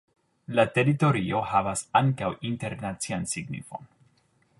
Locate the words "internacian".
2.53-3.29